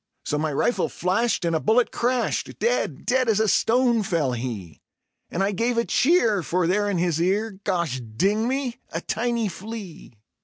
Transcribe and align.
So 0.25 0.39
my 0.39 0.51
rifle 0.51 0.89
flashed, 0.89 1.45
and 1.45 1.55
a 1.55 1.59
bullet 1.59 1.91
crashed; 1.91 2.57
dead, 2.57 3.05
dead 3.05 3.29
as 3.29 3.39
a 3.39 3.47
stone 3.47 4.01
fell 4.01 4.31
he, 4.31 4.81
And 5.29 5.43
I 5.43 5.51
gave 5.51 5.77
a 5.77 5.85
cheer, 5.85 6.41
for 6.41 6.65
there 6.65 6.89
in 6.89 6.97
his 6.97 7.21
ear 7.21 7.59
Gosh 7.63 7.99
ding 8.01 8.47
me! 8.47 8.79
a 8.89 9.01
tiny 9.01 9.47
flea. 9.47 10.13